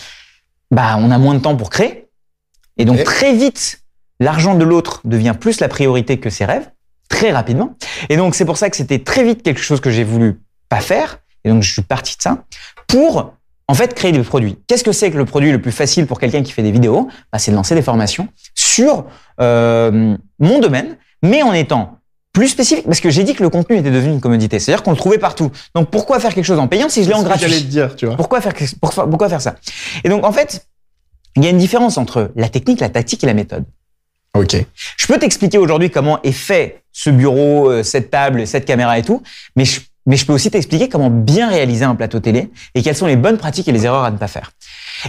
bah, 0.70 0.96
on 0.98 1.10
a 1.10 1.18
moins 1.18 1.34
de 1.34 1.40
temps 1.40 1.56
pour 1.56 1.70
créer. 1.70 2.06
Et 2.78 2.84
donc, 2.84 3.02
très 3.04 3.34
vite, 3.34 3.82
l'argent 4.20 4.54
de 4.54 4.64
l'autre 4.64 5.00
devient 5.04 5.34
plus 5.38 5.60
la 5.60 5.68
priorité 5.68 6.18
que 6.18 6.30
ses 6.30 6.44
rêves, 6.44 6.70
très 7.08 7.30
rapidement. 7.30 7.74
Et 8.08 8.16
donc, 8.16 8.34
c'est 8.34 8.44
pour 8.44 8.58
ça 8.58 8.70
que 8.70 8.76
c'était 8.76 8.98
très 8.98 9.24
vite 9.24 9.42
quelque 9.42 9.60
chose 9.60 9.80
que 9.80 9.90
j'ai 9.90 10.04
voulu 10.04 10.40
pas 10.68 10.80
faire. 10.80 11.18
Et 11.44 11.48
donc, 11.48 11.62
je 11.62 11.72
suis 11.72 11.82
parti 11.82 12.16
de 12.16 12.22
ça 12.22 12.44
pour, 12.86 13.34
en 13.68 13.74
fait, 13.74 13.94
créer 13.94 14.12
des 14.12 14.22
produits. 14.22 14.58
Qu'est-ce 14.66 14.84
que 14.84 14.92
c'est 14.92 15.10
que 15.10 15.16
le 15.16 15.24
produit 15.24 15.52
le 15.52 15.60
plus 15.60 15.72
facile 15.72 16.06
pour 16.06 16.18
quelqu'un 16.18 16.42
qui 16.42 16.52
fait 16.52 16.62
des 16.62 16.72
vidéos? 16.72 17.08
Bah, 17.32 17.38
C'est 17.38 17.50
de 17.50 17.56
lancer 17.56 17.74
des 17.74 17.82
formations 17.82 18.28
sur 18.54 19.06
euh, 19.40 20.16
mon 20.38 20.58
domaine, 20.58 20.96
mais 21.22 21.42
en 21.42 21.52
étant 21.52 21.98
plus 22.32 22.48
spécifique, 22.48 22.84
parce 22.84 23.00
que 23.00 23.08
j'ai 23.08 23.24
dit 23.24 23.34
que 23.34 23.42
le 23.42 23.48
contenu 23.48 23.78
était 23.78 23.90
devenu 23.90 24.12
une 24.12 24.20
commodité. 24.20 24.58
C'est-à-dire 24.58 24.82
qu'on 24.82 24.90
le 24.90 24.96
trouvait 24.96 25.18
partout. 25.18 25.50
Donc, 25.74 25.90
pourquoi 25.90 26.20
faire 26.20 26.34
quelque 26.34 26.44
chose 26.44 26.58
en 26.58 26.68
payant 26.68 26.90
si 26.90 27.02
je 27.02 27.08
l'ai 27.08 27.14
en 27.14 27.22
gratuit? 27.22 27.48
te 27.48 27.60
dire, 27.60 27.96
tu 27.96 28.04
vois. 28.04 28.16
Pourquoi 28.16 28.42
faire, 28.42 28.52
pourquoi, 28.78 29.08
pourquoi 29.08 29.28
faire 29.30 29.40
ça? 29.40 29.54
Et 30.04 30.10
donc, 30.10 30.22
en 30.22 30.32
fait, 30.32 30.66
il 31.36 31.44
y 31.44 31.46
a 31.46 31.50
une 31.50 31.58
différence 31.58 31.96
entre 31.96 32.32
la 32.36 32.48
technique, 32.48 32.80
la 32.80 32.90
tactique 32.90 33.24
et 33.24 33.26
la 33.26 33.34
méthode. 33.34 33.64
Ok. 34.34 34.54
Je 34.98 35.06
peux 35.06 35.18
t'expliquer 35.18 35.56
aujourd'hui 35.56 35.90
comment 35.90 36.20
est 36.22 36.32
fait 36.32 36.82
ce 36.92 37.08
bureau, 37.10 37.70
euh, 37.70 37.82
cette 37.82 38.10
table, 38.10 38.46
cette 38.46 38.66
caméra 38.66 38.98
et 38.98 39.02
tout, 39.02 39.22
mais 39.54 39.64
je 39.64 39.80
mais 40.06 40.16
je 40.16 40.24
peux 40.24 40.32
aussi 40.32 40.50
t'expliquer 40.50 40.88
comment 40.88 41.10
bien 41.10 41.48
réaliser 41.48 41.84
un 41.84 41.94
plateau 41.94 42.20
télé 42.20 42.50
et 42.74 42.82
quelles 42.82 42.96
sont 42.96 43.06
les 43.06 43.16
bonnes 43.16 43.38
pratiques 43.38 43.68
et 43.68 43.72
les 43.72 43.84
erreurs 43.84 44.04
à 44.04 44.10
ne 44.10 44.16
pas 44.16 44.28
faire. 44.28 44.52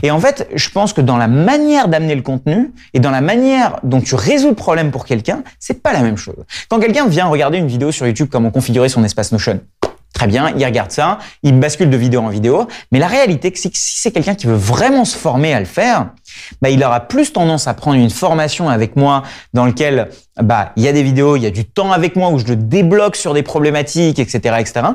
Et 0.04 0.12
en 0.12 0.20
fait, 0.20 0.48
je 0.54 0.70
pense 0.70 0.94
que 0.94 1.02
dans 1.02 1.18
la 1.18 1.28
manière 1.28 1.88
d'amener 1.88 2.16
le 2.16 2.22
contenu 2.22 2.72
et 2.94 3.00
dans 3.00 3.12
la 3.12 3.22
manière 3.22 3.80
dont 3.84 4.02
tu 4.02 4.16
résous 4.16 4.50
le 4.50 4.56
problème 4.56 4.92
pour 4.92 5.06
quelqu'un, 5.06 5.44
c'est 5.60 5.82
pas 5.82 5.94
la 5.94 6.02
même 6.02 6.18
chose. 6.18 6.44
Quand 6.70 6.80
quelqu'un 6.80 7.08
vient 7.08 7.28
regarder 7.28 7.58
une 7.58 7.68
vidéo 7.68 7.92
sur 7.92 8.06
YouTube 8.06 8.28
comment 8.32 8.52
configurer 8.52 8.90
son 8.90 9.04
espace 9.04 9.32
Notion, 9.32 9.62
Très 10.18 10.26
bien, 10.26 10.52
il 10.58 10.66
regarde 10.66 10.90
ça, 10.90 11.20
il 11.44 11.60
bascule 11.60 11.92
de 11.92 11.96
vidéo 11.96 12.22
en 12.22 12.30
vidéo. 12.30 12.68
Mais 12.92 12.98
la 12.98 13.06
réalité, 13.06 13.54
c'est 13.54 13.70
que 13.70 13.78
si 13.78 14.00
c'est 14.00 14.10
quelqu'un 14.10 14.34
qui 14.34 14.48
veut 14.48 14.56
vraiment 14.56 15.06
se 15.06 15.16
former 15.16 15.54
à 15.54 15.60
le 15.60 15.68
faire, 15.68 16.10
bah, 16.60 16.72
il 16.72 16.84
aura 16.84 17.02
plus 17.02 17.32
tendance 17.32 17.68
à 17.68 17.76
prendre 17.76 18.00
une 18.00 18.10
formation 18.10 18.68
avec 18.68 18.96
moi 18.96 19.22
dans 19.54 19.68
lequel 19.68 20.10
bah, 20.42 20.72
il 20.76 20.82
y 20.82 20.88
a 20.88 20.92
des 20.92 21.04
vidéos, 21.04 21.36
il 21.36 21.44
y 21.44 21.46
a 21.46 21.52
du 21.52 21.66
temps 21.66 21.92
avec 21.92 22.16
moi 22.16 22.32
où 22.32 22.40
je 22.40 22.46
le 22.46 22.56
débloque 22.56 23.16
sur 23.16 23.36
des 23.36 23.44
problématiques, 23.44 24.18
etc., 24.18 24.56
etc., 24.60 24.88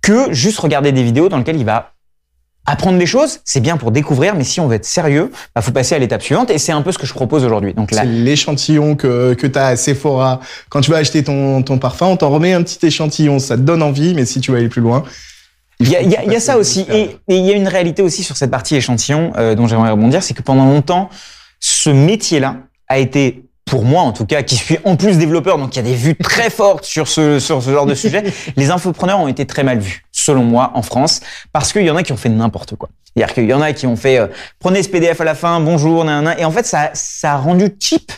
que 0.00 0.32
juste 0.32 0.58
regarder 0.60 0.92
des 0.92 1.02
vidéos 1.02 1.28
dans 1.28 1.36
lesquelles 1.36 1.58
il 1.58 1.66
va 1.66 1.92
apprendre 2.66 2.98
des 2.98 3.06
choses, 3.06 3.40
c'est 3.44 3.60
bien 3.60 3.76
pour 3.76 3.90
découvrir, 3.90 4.34
mais 4.34 4.44
si 4.44 4.60
on 4.60 4.68
veut 4.68 4.76
être 4.76 4.84
sérieux, 4.84 5.32
bah, 5.54 5.62
faut 5.62 5.72
passer 5.72 5.94
à 5.94 5.98
l'étape 5.98 6.22
suivante, 6.22 6.50
et 6.50 6.58
c'est 6.58 6.72
un 6.72 6.82
peu 6.82 6.92
ce 6.92 6.98
que 6.98 7.06
je 7.06 7.14
propose 7.14 7.44
aujourd'hui. 7.44 7.74
Donc 7.74 7.90
là, 7.90 8.02
c'est 8.02 8.06
l'échantillon 8.06 8.96
que 8.96 9.34
que 9.34 9.46
as 9.58 9.66
à 9.68 9.76
Sephora 9.76 10.40
quand 10.68 10.80
tu 10.80 10.90
vas 10.90 10.98
acheter 10.98 11.24
ton 11.24 11.62
ton 11.62 11.78
parfum, 11.78 12.06
on 12.06 12.16
t'en 12.16 12.30
remet 12.30 12.52
un 12.52 12.62
petit 12.62 12.84
échantillon, 12.86 13.38
ça 13.38 13.56
te 13.56 13.62
donne 13.62 13.82
envie, 13.82 14.14
mais 14.14 14.24
si 14.24 14.40
tu 14.40 14.50
veux 14.50 14.58
aller 14.58 14.68
plus 14.68 14.82
loin. 14.82 15.04
Il 15.80 15.88
y 15.88 15.96
a, 15.96 16.02
y, 16.02 16.10
y 16.10 16.36
a, 16.36 16.40
ça 16.40 16.58
aussi, 16.58 16.84
et, 16.92 17.16
il 17.28 17.46
y 17.46 17.50
a 17.50 17.54
une 17.54 17.66
réalité 17.66 18.02
aussi 18.02 18.22
sur 18.22 18.36
cette 18.36 18.50
partie 18.50 18.76
échantillon 18.76 19.32
euh, 19.38 19.54
dont 19.54 19.66
j'aimerais 19.66 19.90
rebondir, 19.90 20.22
c'est 20.22 20.34
que 20.34 20.42
pendant 20.42 20.66
longtemps, 20.66 21.08
ce 21.58 21.88
métier-là 21.88 22.56
a 22.86 22.98
été 22.98 23.44
pour 23.64 23.84
moi 23.84 24.02
en 24.02 24.12
tout 24.12 24.26
cas, 24.26 24.42
qui 24.42 24.56
suis 24.56 24.78
en 24.84 24.96
plus 24.96 25.16
développeur, 25.16 25.56
donc 25.56 25.70
qui 25.70 25.78
a 25.78 25.82
des 25.82 25.94
vues 25.94 26.16
très 26.16 26.50
fortes 26.50 26.84
sur 26.84 27.06
ce, 27.06 27.38
sur 27.38 27.62
ce 27.62 27.70
genre 27.70 27.86
de 27.86 27.94
sujet, 27.94 28.24
les 28.56 28.70
infopreneurs 28.70 29.20
ont 29.20 29.28
été 29.28 29.46
très 29.46 29.62
mal 29.62 29.78
vus, 29.78 30.04
selon 30.24 30.44
moi, 30.44 30.72
en 30.74 30.82
France, 30.82 31.20
parce 31.52 31.72
qu'il 31.72 31.82
y 31.82 31.90
en 31.90 31.96
a 31.96 32.02
qui 32.02 32.12
ont 32.12 32.16
fait 32.16 32.28
n'importe 32.28 32.76
quoi. 32.76 32.88
C'est-à-dire 33.04 33.34
qu'il 33.34 33.46
y 33.46 33.54
en 33.54 33.60
a 33.60 33.72
qui 33.72 33.86
ont 33.86 33.96
fait 33.96 34.18
euh, 34.18 34.28
prenez 34.58 34.82
ce 34.82 34.88
PDF 34.88 35.20
à 35.20 35.24
la 35.24 35.34
fin, 35.34 35.60
bonjour, 35.60 36.04
nanana, 36.04 36.38
et 36.38 36.44
en 36.44 36.50
fait 36.50 36.66
ça, 36.66 36.90
ça 36.94 37.32
a 37.32 37.36
rendu 37.36 37.74
cheap 37.80 38.12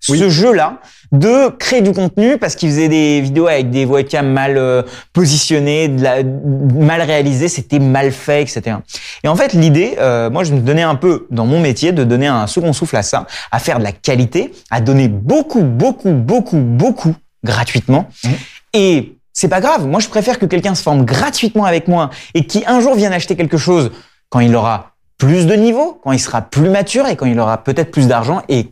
ce 0.00 0.28
jeu-là 0.28 0.78
de 1.12 1.48
créer 1.48 1.80
du 1.80 1.92
contenu 1.92 2.38
parce 2.38 2.54
qu'ils 2.54 2.70
faisaient 2.70 2.88
des 2.88 3.20
vidéos 3.20 3.46
avec 3.46 3.70
des 3.70 3.84
webcams 3.84 4.30
mal 4.30 4.56
euh, 4.58 4.82
positionnées, 5.12 5.88
de 5.88 6.02
la, 6.02 6.22
mal 6.22 7.02
réalisées, 7.02 7.48
c'était 7.48 7.78
mal 7.78 8.12
fait, 8.12 8.42
etc. 8.42 8.76
Et 9.24 9.28
en 9.28 9.36
fait, 9.36 9.54
l'idée, 9.54 9.96
euh, 9.98 10.28
moi, 10.30 10.44
je 10.44 10.52
me 10.52 10.60
donnais 10.60 10.82
un 10.82 10.94
peu 10.94 11.26
dans 11.30 11.46
mon 11.46 11.60
métier 11.60 11.92
de 11.92 12.04
donner 12.04 12.26
un 12.26 12.46
second 12.46 12.72
souffle 12.72 12.96
à 12.96 13.02
ça, 13.02 13.26
à 13.50 13.58
faire 13.58 13.78
de 13.78 13.84
la 13.84 13.92
qualité, 13.92 14.52
à 14.70 14.80
donner 14.80 15.08
beaucoup, 15.08 15.62
beaucoup, 15.62 16.12
beaucoup, 16.12 16.58
beaucoup 16.58 17.14
gratuitement. 17.42 18.08
Mmh. 18.24 18.28
Et 18.74 19.17
c'est 19.40 19.46
pas 19.46 19.60
grave. 19.60 19.86
Moi, 19.86 20.00
je 20.00 20.08
préfère 20.08 20.40
que 20.40 20.46
quelqu'un 20.46 20.74
se 20.74 20.82
forme 20.82 21.04
gratuitement 21.04 21.64
avec 21.64 21.86
moi 21.86 22.10
et 22.34 22.44
qui 22.44 22.64
un 22.66 22.80
jour 22.80 22.96
vienne 22.96 23.12
acheter 23.12 23.36
quelque 23.36 23.56
chose 23.56 23.92
quand 24.30 24.40
il 24.40 24.52
aura 24.56 24.96
plus 25.16 25.46
de 25.46 25.54
niveau, 25.54 26.00
quand 26.02 26.10
il 26.10 26.18
sera 26.18 26.42
plus 26.42 26.68
mature 26.68 27.06
et 27.06 27.14
quand 27.14 27.26
il 27.26 27.38
aura 27.38 27.62
peut-être 27.62 27.92
plus 27.92 28.08
d'argent. 28.08 28.42
Et, 28.48 28.68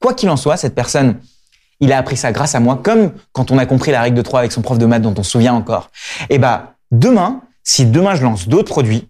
quoi 0.00 0.14
qu'il 0.14 0.28
en 0.30 0.36
soit, 0.36 0.56
cette 0.56 0.74
personne, 0.74 1.20
il 1.78 1.92
a 1.92 1.98
appris 1.98 2.16
ça 2.16 2.32
grâce 2.32 2.56
à 2.56 2.60
moi, 2.60 2.80
comme 2.82 3.12
quand 3.30 3.52
on 3.52 3.58
a 3.58 3.66
compris 3.66 3.92
la 3.92 4.02
règle 4.02 4.16
de 4.16 4.22
3 4.22 4.40
avec 4.40 4.50
son 4.50 4.62
prof 4.62 4.78
de 4.78 4.86
maths 4.86 5.02
dont 5.02 5.14
on 5.16 5.22
se 5.22 5.30
souvient 5.30 5.54
encore. 5.54 5.90
Et 6.28 6.38
bah, 6.38 6.74
demain, 6.90 7.42
si 7.62 7.86
demain 7.86 8.16
je 8.16 8.24
lance 8.24 8.48
d'autres 8.48 8.72
produits, 8.72 9.08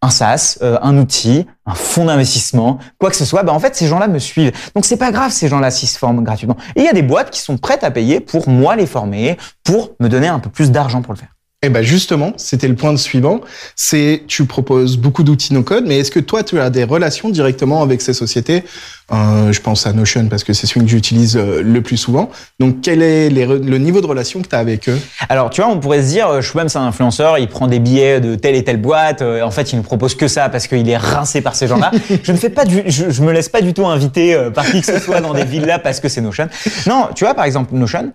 un 0.00 0.10
SaaS, 0.10 0.58
euh, 0.62 0.78
un 0.82 0.96
outil, 0.96 1.46
un 1.66 1.74
fonds 1.74 2.04
d'investissement, 2.04 2.78
quoi 2.98 3.10
que 3.10 3.16
ce 3.16 3.24
soit, 3.24 3.42
bah 3.42 3.52
en 3.52 3.58
fait 3.58 3.74
ces 3.74 3.86
gens-là 3.86 4.08
me 4.08 4.18
suivent. 4.18 4.52
Donc 4.74 4.84
c'est 4.84 4.96
pas 4.96 5.10
grave 5.10 5.32
ces 5.32 5.48
gens-là 5.48 5.70
s'ils 5.70 5.88
se 5.88 5.98
forment 5.98 6.22
gratuitement. 6.22 6.56
Et 6.76 6.80
il 6.80 6.84
y 6.84 6.88
a 6.88 6.92
des 6.92 7.02
boîtes 7.02 7.30
qui 7.30 7.40
sont 7.40 7.58
prêtes 7.58 7.84
à 7.84 7.90
payer 7.90 8.20
pour 8.20 8.48
moi 8.48 8.76
les 8.76 8.86
former, 8.86 9.36
pour 9.64 9.96
me 10.00 10.08
donner 10.08 10.28
un 10.28 10.38
peu 10.38 10.50
plus 10.50 10.70
d'argent 10.70 11.02
pour 11.02 11.14
le 11.14 11.18
faire. 11.18 11.34
Eh 11.60 11.70
ben 11.70 11.82
justement, 11.82 12.34
c'était 12.36 12.68
le 12.68 12.76
point 12.76 12.96
suivant. 12.96 13.40
C'est 13.74 14.22
tu 14.28 14.44
proposes 14.44 14.96
beaucoup 14.96 15.24
d'outils 15.24 15.52
no 15.52 15.64
code, 15.64 15.86
mais 15.88 15.98
est-ce 15.98 16.12
que 16.12 16.20
toi 16.20 16.44
tu 16.44 16.60
as 16.60 16.70
des 16.70 16.84
relations 16.84 17.30
directement 17.30 17.82
avec 17.82 18.00
ces 18.00 18.12
sociétés? 18.12 18.62
Euh, 19.10 19.50
Je 19.50 19.60
pense 19.60 19.84
à 19.84 19.92
Notion 19.92 20.28
parce 20.28 20.44
que 20.44 20.52
c'est 20.52 20.68
celui 20.68 20.82
que 20.82 20.90
j'utilise 20.92 21.36
euh, 21.36 21.60
le 21.60 21.82
plus 21.82 21.96
souvent. 21.96 22.30
Donc 22.60 22.76
quel 22.82 23.02
est 23.02 23.28
le 23.28 23.78
niveau 23.78 24.00
de 24.00 24.06
relation 24.06 24.40
que 24.40 24.46
tu 24.46 24.54
as 24.54 24.60
avec 24.60 24.88
eux? 24.88 25.00
Alors 25.28 25.50
tu 25.50 25.60
vois, 25.60 25.68
on 25.68 25.80
pourrait 25.80 26.00
se 26.04 26.10
dire, 26.10 26.28
euh, 26.28 26.42
même 26.54 26.68
c'est 26.68 26.78
un 26.78 26.86
influenceur, 26.86 27.38
il 27.38 27.48
prend 27.48 27.66
des 27.66 27.80
billets 27.80 28.20
de 28.20 28.36
telle 28.36 28.54
et 28.54 28.62
telle 28.62 28.80
boîte. 28.80 29.22
Euh, 29.22 29.42
en 29.42 29.50
fait, 29.50 29.72
il 29.72 29.78
ne 29.78 29.82
propose 29.82 30.14
que 30.14 30.28
ça 30.28 30.48
parce 30.50 30.68
qu'il 30.68 30.88
est 30.88 30.96
rincé 30.96 31.40
par 31.40 31.56
ces 31.56 31.66
gens-là. 31.66 31.90
je 32.22 32.30
ne 32.30 32.36
fais 32.36 32.50
pas 32.50 32.66
du, 32.66 32.84
je, 32.86 33.10
je, 33.10 33.22
me 33.22 33.32
laisse 33.32 33.48
pas 33.48 33.62
du 33.62 33.74
tout 33.74 33.84
inviter 33.84 34.48
par 34.54 34.64
qui 34.64 34.80
que 34.80 34.86
ce 34.86 35.00
soit 35.00 35.20
dans 35.20 35.34
des 35.34 35.44
villas 35.44 35.80
parce 35.82 35.98
que 35.98 36.08
c'est 36.08 36.20
Notion. 36.20 36.48
Non, 36.86 37.08
tu 37.16 37.24
vois 37.24 37.34
par 37.34 37.46
exemple 37.46 37.74
Notion, 37.74 38.12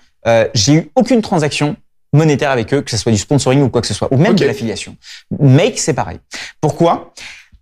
j'ai 0.54 0.74
eu 0.76 0.92
aucune 0.96 1.22
transaction 1.22 1.76
monétaire 2.14 2.52
avec 2.52 2.74
eux, 2.74 2.82
que 2.82 2.92
ce 2.92 2.98
soit 2.98 3.12
du 3.12 3.18
sponsoring 3.18 3.62
ou 3.64 3.70
quoi 3.70 3.82
que 3.82 3.88
ce 3.88 3.94
soit, 3.94 4.08
ou 4.12 4.18
même 4.18 4.36
de 4.36 4.46
l'affiliation. 4.46 4.96
Make, 5.40 5.80
c'est 5.80 5.94
pareil. 5.94 6.20
Pourquoi? 6.62 7.14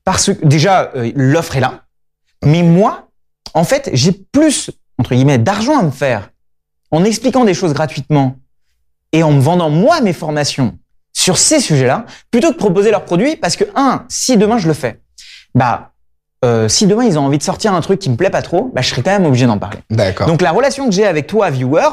Parce 0.03 0.27
que 0.27 0.45
déjà, 0.45 0.91
euh, 0.95 1.11
l'offre 1.15 1.55
est 1.55 1.61
là, 1.61 1.85
mais 2.43 2.63
moi, 2.63 3.07
en 3.53 3.63
fait, 3.63 3.89
j'ai 3.93 4.11
plus, 4.11 4.71
entre 4.97 5.15
guillemets, 5.15 5.37
d'argent 5.37 5.79
à 5.79 5.83
me 5.83 5.91
faire 5.91 6.29
en 6.91 7.03
expliquant 7.03 7.45
des 7.45 7.53
choses 7.53 7.73
gratuitement 7.73 8.37
et 9.13 9.23
en 9.23 9.31
me 9.31 9.41
vendant 9.41 9.69
moi 9.69 10.01
mes 10.01 10.13
formations 10.13 10.77
sur 11.13 11.37
ces 11.37 11.59
sujets-là, 11.59 12.05
plutôt 12.31 12.49
que 12.49 12.53
de 12.53 12.57
proposer 12.57 12.89
leurs 12.91 13.05
produits, 13.05 13.35
parce 13.35 13.55
que, 13.55 13.65
un, 13.75 14.05
si 14.07 14.37
demain 14.37 14.57
je 14.57 14.67
le 14.67 14.73
fais, 14.73 15.01
bah, 15.53 15.91
euh, 16.43 16.67
si 16.67 16.87
demain 16.87 17.03
ils 17.03 17.19
ont 17.19 17.25
envie 17.25 17.37
de 17.37 17.43
sortir 17.43 17.73
un 17.73 17.81
truc 17.81 17.99
qui 17.99 18.09
me 18.09 18.15
plaît 18.15 18.29
pas 18.29 18.41
trop, 18.41 18.71
bah, 18.73 18.81
je 18.81 18.89
serai 18.89 19.03
quand 19.03 19.11
même 19.11 19.25
obligé 19.25 19.45
d'en 19.45 19.57
parler. 19.59 19.79
D'accord. 19.89 20.27
Donc 20.27 20.41
la 20.41 20.51
relation 20.51 20.87
que 20.87 20.95
j'ai 20.95 21.05
avec 21.05 21.27
toi, 21.27 21.49
viewer, 21.49 21.87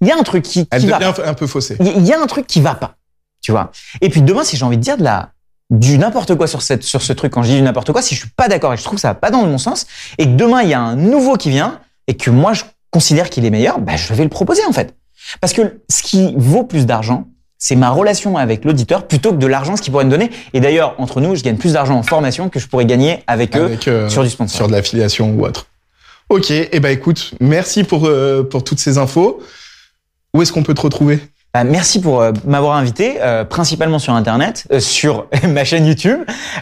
il 0.00 0.08
y 0.08 0.10
a 0.10 0.16
un 0.16 0.22
truc 0.22 0.44
qui, 0.44 0.66
Elle 0.70 0.86
va. 0.86 0.98
devient 0.98 1.12
un 1.24 1.34
peu 1.34 1.46
faussée. 1.46 1.76
Il 1.80 2.06
y 2.06 2.12
a 2.12 2.20
un 2.20 2.26
truc 2.26 2.46
qui 2.46 2.60
va 2.60 2.74
pas, 2.74 2.96
tu 3.42 3.52
vois. 3.52 3.70
Et 4.00 4.08
puis 4.08 4.22
demain, 4.22 4.44
si 4.44 4.56
j'ai 4.56 4.64
envie 4.64 4.78
de 4.78 4.82
dire 4.82 4.96
de 4.96 5.04
la 5.04 5.30
du 5.70 5.98
n'importe 5.98 6.36
quoi 6.36 6.46
sur 6.46 6.62
cette 6.62 6.84
sur 6.84 7.02
ce 7.02 7.12
truc, 7.12 7.32
quand 7.32 7.42
je 7.42 7.48
dis 7.48 7.56
du 7.56 7.62
n'importe 7.62 7.92
quoi, 7.92 8.02
si 8.02 8.14
je 8.14 8.20
suis 8.20 8.30
pas 8.30 8.48
d'accord 8.48 8.72
et 8.72 8.76
je 8.76 8.84
trouve 8.84 8.96
que 8.96 9.00
ça 9.00 9.08
va 9.08 9.14
pas 9.14 9.30
dans 9.30 9.44
mon 9.44 9.58
sens, 9.58 9.86
et 10.18 10.26
que 10.26 10.36
demain 10.36 10.62
il 10.62 10.68
y 10.68 10.74
a 10.74 10.80
un 10.80 10.96
nouveau 10.96 11.36
qui 11.36 11.50
vient 11.50 11.80
et 12.06 12.14
que 12.16 12.30
moi 12.30 12.52
je 12.52 12.62
considère 12.90 13.30
qu'il 13.30 13.44
est 13.44 13.50
meilleur, 13.50 13.80
bah 13.80 13.96
je 13.96 14.14
vais 14.14 14.22
le 14.22 14.30
proposer 14.30 14.64
en 14.68 14.72
fait. 14.72 14.94
Parce 15.40 15.52
que 15.52 15.80
ce 15.90 16.02
qui 16.02 16.34
vaut 16.36 16.62
plus 16.62 16.86
d'argent, 16.86 17.26
c'est 17.58 17.76
ma 17.76 17.90
relation 17.90 18.36
avec 18.36 18.64
l'auditeur 18.64 19.06
plutôt 19.06 19.32
que 19.32 19.38
de 19.38 19.46
l'argent 19.46 19.76
ce 19.76 19.82
qu'il 19.82 19.90
pourrait 19.90 20.04
me 20.04 20.10
donner. 20.10 20.30
Et 20.52 20.60
d'ailleurs, 20.60 20.94
entre 20.98 21.20
nous, 21.20 21.34
je 21.34 21.42
gagne 21.42 21.56
plus 21.56 21.72
d'argent 21.72 21.96
en 21.96 22.02
formation 22.02 22.48
que 22.48 22.60
je 22.60 22.68
pourrais 22.68 22.86
gagner 22.86 23.24
avec, 23.26 23.56
eux 23.56 23.76
euh, 23.88 24.08
sur 24.08 24.22
du 24.22 24.30
sponsor. 24.30 24.56
Sur 24.56 24.66
de 24.68 24.72
l'affiliation 24.72 25.30
ou 25.30 25.44
autre. 25.44 25.66
Ok, 26.28 26.50
et 26.50 26.68
eh 26.72 26.80
ben 26.80 26.90
écoute, 26.90 27.34
merci 27.40 27.84
pour, 27.84 28.06
euh, 28.06 28.42
pour 28.42 28.64
toutes 28.64 28.80
ces 28.80 28.98
infos. 28.98 29.40
Où 30.34 30.42
est-ce 30.42 30.52
qu'on 30.52 30.64
peut 30.64 30.74
te 30.74 30.80
retrouver? 30.80 31.20
Bah, 31.54 31.64
merci 31.64 32.00
pour 32.00 32.20
euh, 32.20 32.32
m'avoir 32.44 32.76
invité, 32.76 33.16
euh, 33.20 33.44
principalement 33.44 33.98
sur 33.98 34.12
Internet, 34.12 34.66
euh, 34.72 34.80
sur 34.80 35.28
ma 35.48 35.64
chaîne 35.64 35.86
YouTube. 35.86 36.18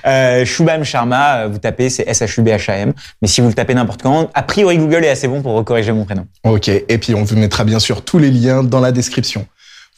Euh, 0.06 0.44
Shubham 0.44 0.84
Sharma, 0.84 1.46
vous 1.48 1.58
tapez, 1.58 1.88
c'est 1.88 2.06
S-H-U-B-H-A-M. 2.06 2.92
Mais 3.22 3.26
si 3.26 3.40
vous 3.40 3.48
le 3.48 3.54
tapez 3.54 3.74
n'importe 3.74 4.02
quand, 4.02 4.30
a 4.34 4.42
priori 4.42 4.76
Google 4.76 5.04
est 5.04 5.08
assez 5.08 5.28
bon 5.28 5.42
pour 5.42 5.64
corriger 5.64 5.92
mon 5.92 6.04
prénom. 6.04 6.26
Ok, 6.44 6.68
et 6.68 6.98
puis 6.98 7.14
on 7.14 7.24
vous 7.24 7.36
mettra 7.36 7.64
bien 7.64 7.80
sûr 7.80 8.04
tous 8.04 8.18
les 8.18 8.30
liens 8.30 8.62
dans 8.62 8.80
la 8.80 8.92
description. 8.92 9.46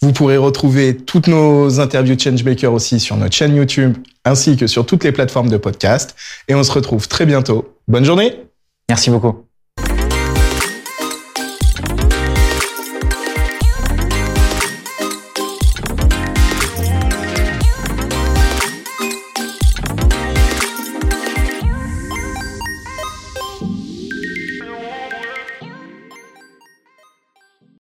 Vous 0.00 0.12
pourrez 0.12 0.37
retrouver 0.37 0.96
toutes 0.96 1.26
nos 1.26 1.80
interviews 1.80 2.16
Changemaker 2.18 2.73
aussi 2.73 3.00
sur 3.00 3.16
notre 3.16 3.35
chaîne 3.35 3.56
YouTube, 3.56 3.99
ainsi 4.25 4.56
que 4.56 4.66
sur 4.66 4.87
toutes 4.87 5.04
les 5.04 5.12
plateformes 5.12 5.49
de 5.49 5.56
podcast. 5.56 6.14
Et 6.49 6.54
on 6.54 6.62
se 6.62 6.70
retrouve 6.70 7.08
très 7.08 7.26
bientôt. 7.26 7.75
Bonne 7.88 8.04
journée 8.04 8.42
Merci 8.88 9.11
beaucoup. 9.11 9.46